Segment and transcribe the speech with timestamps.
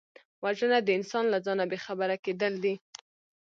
[0.43, 2.75] وژنه د انسان له ځانه بېخبره کېدل دي